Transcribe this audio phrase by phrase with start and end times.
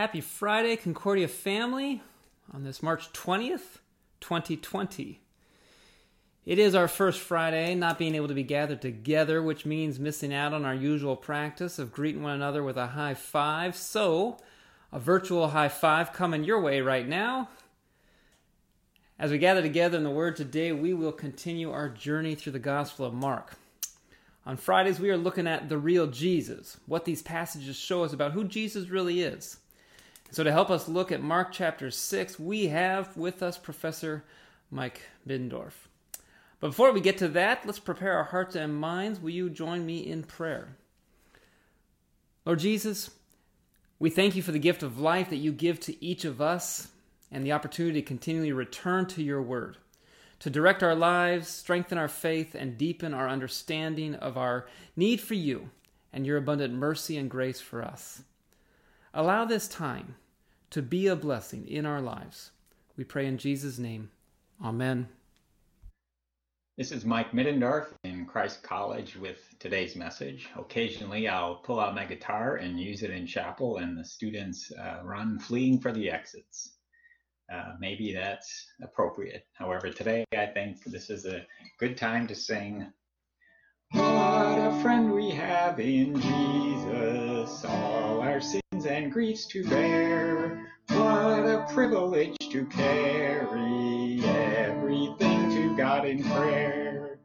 [0.00, 2.00] Happy Friday, Concordia family,
[2.54, 3.80] on this March 20th,
[4.22, 5.20] 2020.
[6.46, 10.32] It is our first Friday, not being able to be gathered together, which means missing
[10.32, 13.76] out on our usual practice of greeting one another with a high five.
[13.76, 14.38] So,
[14.90, 17.50] a virtual high five coming your way right now.
[19.18, 22.58] As we gather together in the Word today, we will continue our journey through the
[22.58, 23.58] Gospel of Mark.
[24.46, 28.32] On Fridays, we are looking at the real Jesus, what these passages show us about
[28.32, 29.58] who Jesus really is.
[30.32, 34.24] So, to help us look at Mark chapter 6, we have with us Professor
[34.70, 35.72] Mike Middendorf.
[36.60, 39.18] But before we get to that, let's prepare our hearts and minds.
[39.18, 40.76] Will you join me in prayer?
[42.46, 43.10] Lord Jesus,
[43.98, 46.88] we thank you for the gift of life that you give to each of us
[47.32, 49.78] and the opportunity to continually return to your word,
[50.38, 55.34] to direct our lives, strengthen our faith, and deepen our understanding of our need for
[55.34, 55.70] you
[56.12, 58.22] and your abundant mercy and grace for us.
[59.12, 60.14] Allow this time
[60.70, 62.52] to be a blessing in our lives.
[62.96, 64.10] We pray in Jesus' name.
[64.62, 65.08] Amen.
[66.78, 70.48] This is Mike Middendorf in Christ College with today's message.
[70.56, 75.00] Occasionally, I'll pull out my guitar and use it in chapel, and the students uh,
[75.04, 76.76] run fleeing for the exits.
[77.52, 79.44] Uh, maybe that's appropriate.
[79.54, 81.44] However, today I think this is a
[81.78, 82.86] good time to sing.
[83.90, 90.66] What a friend we have in Jesus, all our sins and griefs to bear.
[90.88, 97.18] What a privilege to carry everything to God in prayer.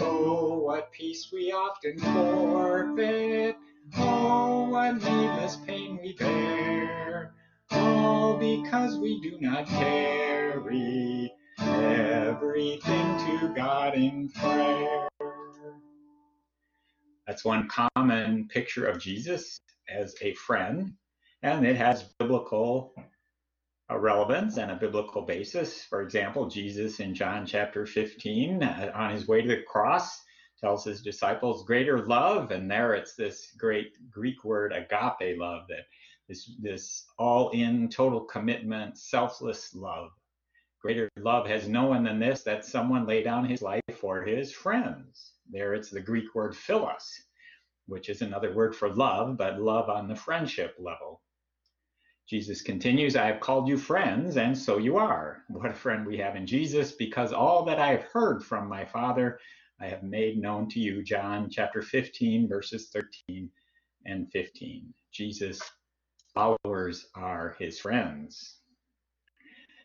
[0.00, 3.56] Oh, what peace we often forfeit.
[3.96, 7.34] Oh, what needless pain we bear.
[7.70, 15.08] All because we do not carry everything to God in prayer.
[17.26, 20.94] That's one common picture of Jesus as a friend,
[21.42, 22.94] and it has biblical
[23.90, 25.84] uh, relevance and a biblical basis.
[25.84, 30.22] For example, Jesus in John chapter 15, uh, on his way to the cross,
[30.60, 35.86] tells his disciples greater love, and there it's this great Greek word agape love, that
[36.28, 40.10] this this all-in, total commitment, selfless love.
[40.82, 44.52] Greater love has no one than this, that someone lay down his life for his
[44.52, 45.32] friends.
[45.50, 47.22] There it's the Greek word philos,
[47.88, 51.22] which is another word for love, but love on the friendship level.
[52.28, 55.44] Jesus continues, I have called you friends, and so you are.
[55.48, 58.84] What a friend we have in Jesus, because all that I have heard from my
[58.84, 59.40] Father,
[59.80, 61.02] I have made known to you.
[61.02, 63.50] John chapter 15, verses 13
[64.04, 64.92] and 15.
[65.10, 65.62] Jesus'
[66.34, 68.56] followers are his friends.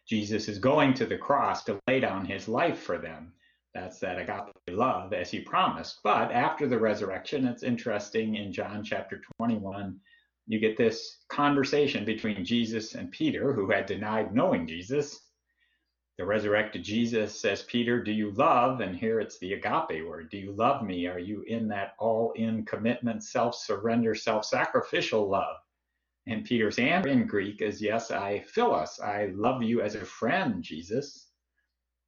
[0.05, 3.31] Jesus is going to the cross to lay down his life for them.
[3.73, 5.99] That's that agape love as he promised.
[6.03, 9.99] But after the resurrection, it's interesting in John chapter 21,
[10.47, 15.19] you get this conversation between Jesus and Peter, who had denied knowing Jesus.
[16.19, 18.81] The resurrected Jesus says, Peter, do you love?
[18.81, 20.29] And here it's the agape word.
[20.29, 21.07] Do you love me?
[21.07, 25.57] Are you in that all in commitment, self surrender, self sacrificial love?
[26.27, 28.99] And Peter's answer in Greek is, Yes, I philos.
[28.99, 31.29] I love you as a friend, Jesus.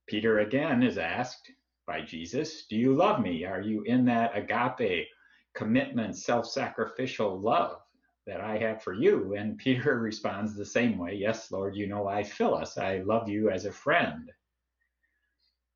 [0.07, 1.51] Peter again is asked
[1.87, 3.45] by Jesus, Do you love me?
[3.45, 5.07] Are you in that agape
[5.55, 7.81] commitment, self sacrificial love
[8.27, 9.35] that I have for you?
[9.35, 12.77] And Peter responds the same way Yes, Lord, you know I philos.
[12.77, 14.31] I love you as a friend.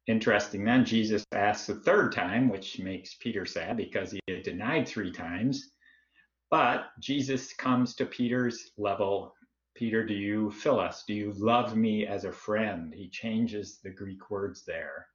[0.07, 4.88] Interesting then, Jesus asks the third time, which makes Peter sad because he had denied
[4.88, 5.72] three times.
[6.50, 9.35] But Jesus comes to Peter's level
[9.79, 11.06] Peter, do you fill us?
[11.07, 12.94] Do you love me as a friend?
[12.94, 15.07] He changes the Greek words there.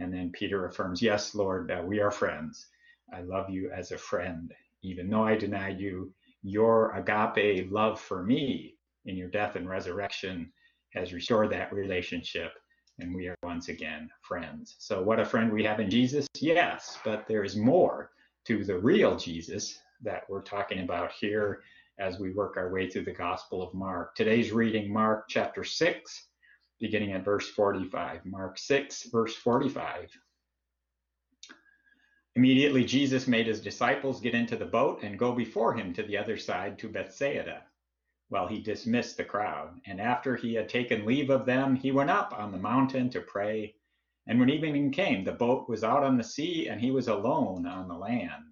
[0.00, 2.66] And then Peter affirms, Yes, Lord, uh, we are friends.
[3.14, 4.52] I love you as a friend.
[4.82, 6.12] Even though I denied you,
[6.42, 8.74] your agape love for me
[9.04, 10.52] in your death and resurrection
[10.94, 12.54] has restored that relationship.
[12.98, 14.74] And we are once again friends.
[14.80, 16.26] So, what a friend we have in Jesus?
[16.40, 18.10] Yes, but there is more
[18.46, 21.62] to the real Jesus that we're talking about here
[21.98, 24.14] as we work our way through the Gospel of Mark.
[24.14, 26.28] Today's reading, Mark chapter 6,
[26.80, 28.24] beginning at verse 45.
[28.24, 30.08] Mark 6, verse 45.
[32.34, 36.16] Immediately, Jesus made his disciples get into the boat and go before him to the
[36.16, 37.62] other side to Bethsaida,
[38.30, 39.78] while he dismissed the crowd.
[39.86, 43.20] And after he had taken leave of them, he went up on the mountain to
[43.20, 43.74] pray.
[44.26, 47.66] And when evening came, the boat was out on the sea, and he was alone
[47.66, 48.51] on the land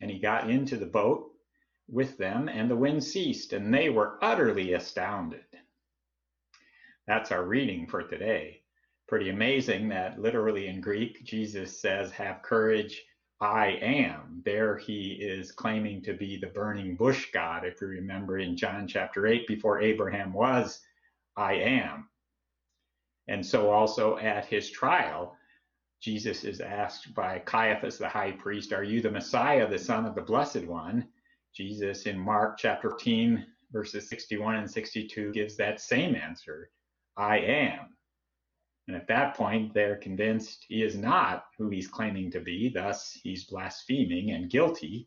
[0.00, 1.30] And he got into the boat
[1.88, 5.44] with them, and the wind ceased, and they were utterly astounded.
[7.06, 8.62] That's our reading for today.
[9.08, 13.02] Pretty amazing that literally in Greek, Jesus says, Have courage,
[13.40, 14.42] I am.
[14.44, 17.64] There he is claiming to be the burning bush God.
[17.64, 20.80] If you remember in John chapter 8, before Abraham was,
[21.36, 22.08] I am.
[23.28, 25.36] And so also at his trial,
[26.00, 30.14] Jesus is asked by Caiaphas the high priest, Are you the Messiah, the Son of
[30.14, 31.06] the Blessed One?
[31.54, 36.70] Jesus in Mark chapter 13, verses 61 and 62 gives that same answer
[37.18, 37.96] I am.
[38.88, 43.12] And at that point, they're convinced he is not who he's claiming to be, thus,
[43.22, 45.06] he's blaspheming and guilty.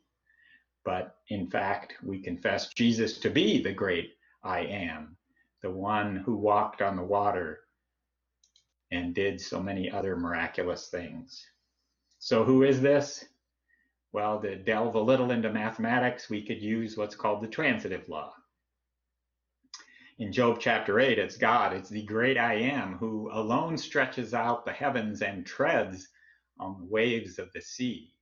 [0.86, 4.14] But in fact, we confess Jesus to be the great
[4.44, 5.18] I am,
[5.62, 7.63] the one who walked on the water
[8.94, 11.46] and did so many other miraculous things.
[12.20, 13.26] So, who is this?
[14.12, 18.34] Well, to delve a little into mathematics, we could use what's called the transitive law.
[20.20, 24.64] In Job chapter 8, it's God, it's the great I am who alone stretches out
[24.64, 26.10] the heavens and treads
[26.60, 28.14] on the waves of the sea.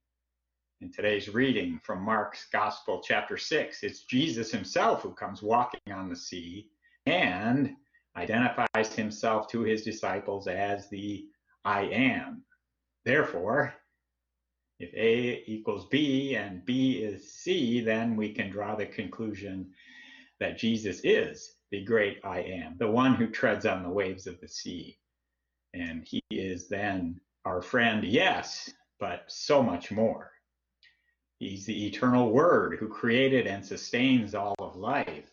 [0.80, 6.08] In today's reading from Mark's Gospel, chapter 6, it's Jesus himself who comes walking on
[6.08, 6.70] the sea
[7.06, 7.76] and
[8.16, 11.26] identifies himself to his disciples as the
[11.64, 12.44] I am.
[13.06, 13.74] Therefore,
[14.80, 19.72] if A equals B and B is C, then we can draw the conclusion
[20.40, 24.42] that Jesus is the great I am, the one who treads on the waves of
[24.42, 24.98] the sea.
[25.74, 28.70] And he is then our friend, yes,
[29.00, 30.32] but so much more.
[31.40, 35.32] He's the eternal word who created and sustains all of life.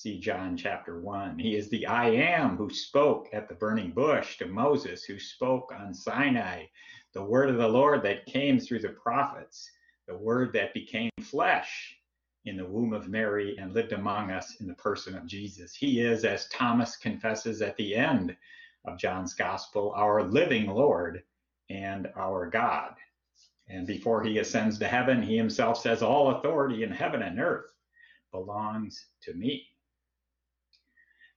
[0.00, 1.40] See John chapter 1.
[1.40, 5.72] He is the I am who spoke at the burning bush to Moses, who spoke
[5.76, 6.66] on Sinai
[7.14, 9.68] the word of the Lord that came through the prophets,
[10.06, 11.98] the word that became flesh
[12.44, 15.74] in the womb of Mary and lived among us in the person of Jesus.
[15.74, 18.36] He is, as Thomas confesses at the end
[18.84, 21.24] of John's gospel, our living Lord
[21.70, 22.94] and our God.
[23.66, 27.72] And before he ascends to heaven, he himself says, All authority in heaven and earth
[28.30, 29.66] belongs to me.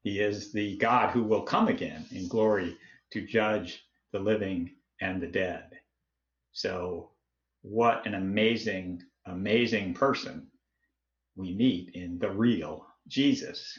[0.04, 2.78] He is the God who will come again in glory
[3.12, 3.84] to judge
[4.14, 4.72] the living
[5.02, 5.80] and the dead.
[6.54, 7.12] So,
[7.64, 10.48] what an amazing, amazing person
[11.36, 13.78] we meet in the real Jesus.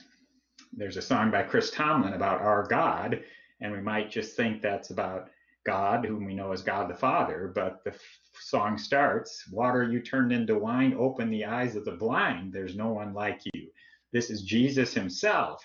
[0.73, 3.23] There's a song by Chris Tomlin about our God,
[3.61, 5.31] and we might just think that's about
[5.67, 8.01] God, whom we know as God the Father, but the f-
[8.41, 12.53] song starts Water you turned into wine, open the eyes of the blind.
[12.53, 13.69] There's no one like you.
[14.13, 15.65] This is Jesus himself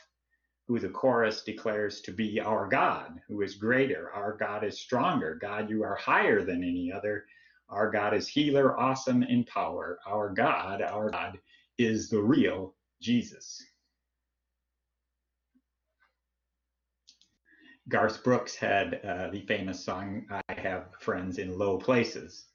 [0.68, 4.12] who the chorus declares to be our God, who is greater.
[4.12, 5.36] Our God is stronger.
[5.36, 7.26] God, you are higher than any other.
[7.70, 10.00] Our God is healer, awesome in power.
[10.06, 11.40] Our God, our God
[11.78, 13.64] is the real Jesus.
[17.88, 22.48] Garth Brooks had uh, the famous song, I Have Friends in Low Places.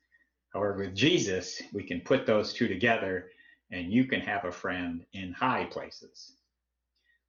[0.53, 3.31] However, with Jesus, we can put those two together
[3.71, 6.35] and you can have a friend in high places.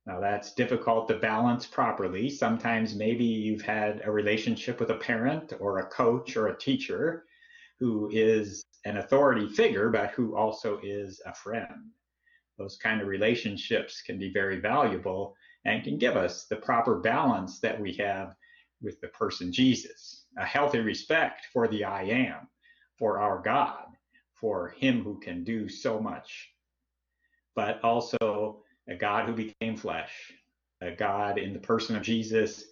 [0.05, 2.29] Now that's difficult to balance properly.
[2.29, 7.25] Sometimes maybe you've had a relationship with a parent or a coach or a teacher
[7.79, 11.91] who is an authority figure, but who also is a friend.
[12.57, 17.59] Those kind of relationships can be very valuable and can give us the proper balance
[17.61, 18.35] that we have
[18.81, 22.49] with the person Jesus, a healthy respect for the I am,
[22.99, 23.85] for our God,
[24.33, 26.51] for him who can do so much,
[27.55, 30.33] but also a God who became flesh,
[30.81, 32.65] a God in the person of Jesus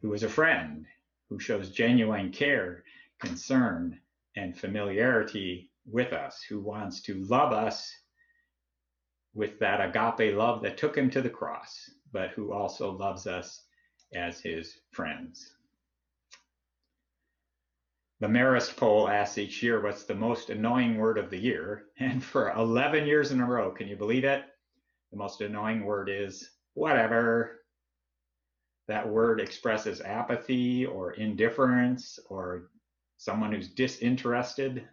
[0.00, 0.86] who is a friend,
[1.28, 2.84] who shows genuine care,
[3.18, 4.00] concern,
[4.36, 7.92] and familiarity with us, who wants to love us
[9.34, 13.64] with that agape love that took him to the cross, but who also loves us
[14.14, 15.52] as his friends.
[18.20, 21.84] The Marist poll asks each year what's the most annoying word of the year.
[21.98, 24.44] And for 11 years in a row, can you believe it?
[25.16, 27.62] The most annoying word is whatever.
[28.86, 32.68] That word expresses apathy or indifference or
[33.16, 34.86] someone who's disinterested.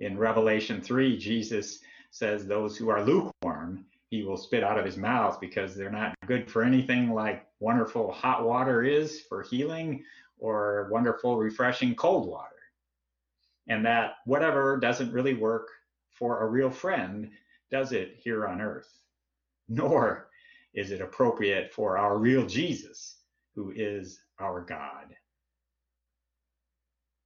[0.00, 1.78] In Revelation 3, Jesus
[2.10, 6.16] says those who are lukewarm, he will spit out of his mouth because they're not
[6.26, 10.02] good for anything like wonderful hot water is for healing
[10.40, 12.50] or wonderful, refreshing cold water.
[13.68, 15.68] And that whatever doesn't really work
[16.10, 17.30] for a real friend,
[17.70, 19.03] does it here on earth.
[19.68, 20.28] Nor
[20.74, 23.18] is it appropriate for our real Jesus,
[23.54, 25.14] who is our God.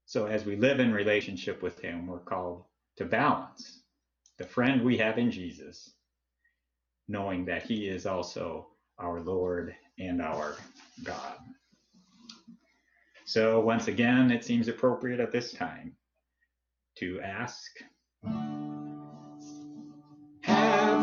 [0.06, 2.64] So as we live in relationship with him, we're called
[2.96, 3.82] to balance
[4.38, 5.94] the friend we have in Jesus,
[7.08, 8.68] knowing that he is also
[8.98, 10.56] our Lord and our
[11.02, 11.36] God.
[13.24, 15.94] So once again, it seems appropriate at this time
[16.96, 17.70] to ask,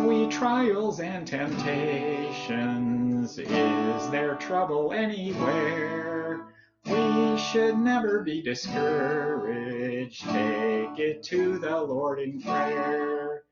[0.08, 3.40] we trials and temptations?
[3.40, 6.46] Is there trouble anywhere?
[6.86, 10.24] We should never be discouraged.
[10.24, 13.44] Take it to the Lord in prayer.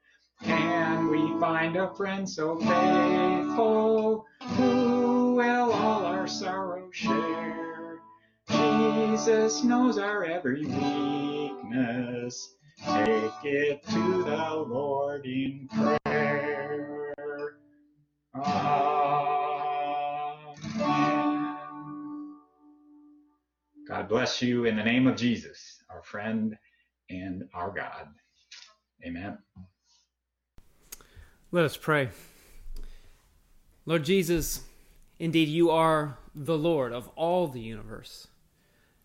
[0.44, 8.00] Can we find a friend so faithful who will all our sorrow share?
[8.50, 12.56] Jesus knows our every weakness.
[12.86, 16.03] Take it to the Lord in prayer.
[24.14, 26.56] Bless you in the name of Jesus, our friend
[27.10, 28.06] and our God.
[29.04, 29.40] Amen.
[31.52, 32.10] Let us pray.
[33.88, 34.66] Lord Jesus,
[35.18, 38.28] indeed you are the Lord of all the universe,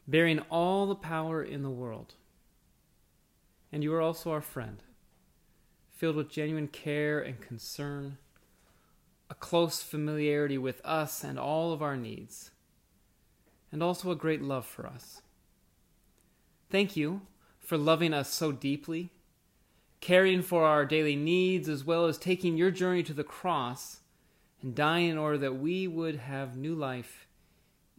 [0.06, 2.12] bearing all the power in the world.
[3.72, 4.82] And you are also our friend,
[5.88, 8.18] filled with genuine care and concern,
[9.30, 12.50] a close familiarity with us and all of our needs,
[13.70, 15.22] and also a great love for us.
[16.70, 17.22] Thank you
[17.58, 19.10] for loving us so deeply,
[20.00, 24.00] caring for our daily needs, as well as taking your journey to the cross
[24.62, 27.26] and dying in order that we would have new life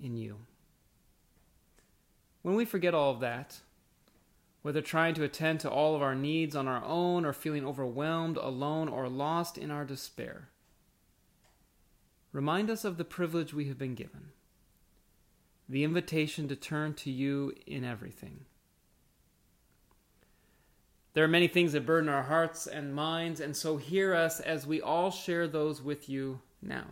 [0.02, 0.38] in you.
[2.42, 3.60] When we forget all of that,
[4.62, 8.38] whether trying to attend to all of our needs on our own or feeling overwhelmed,
[8.38, 10.50] alone, or lost in our despair.
[12.32, 14.32] Remind us of the privilege we have been given,
[15.70, 18.46] the invitation to turn to you in everything.
[21.14, 24.66] There are many things that burden our hearts and minds, and so hear us as
[24.66, 26.86] we all share those with you now.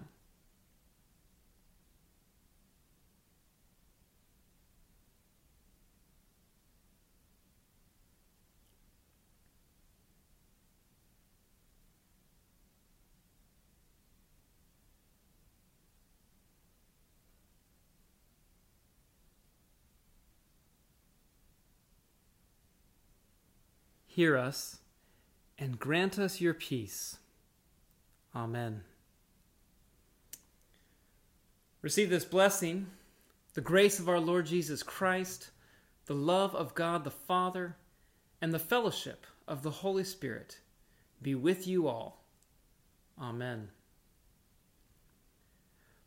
[24.18, 24.80] Hear us,
[25.60, 27.18] and grant us your peace.
[28.36, 28.82] Amen.
[31.84, 32.88] Receive this blessing,
[33.54, 35.52] the grace of our Lord Jesus Christ,
[36.08, 37.76] the love of God the Father,
[38.42, 40.62] and the fellowship of the Holy Spirit
[41.22, 42.24] be with you all.
[43.22, 43.68] Amen.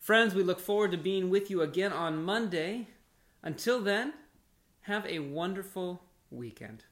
[0.00, 2.88] Friends, we look forward to being with you again on Monday.
[3.44, 4.14] Until then,
[4.80, 6.02] have a wonderful
[6.32, 6.82] weekend.